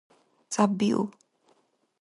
[0.51, 1.09] ЦӀяббиуб.